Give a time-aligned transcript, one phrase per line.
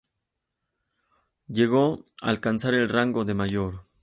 [1.45, 3.83] Llegó a alcanzar el rango de mayor.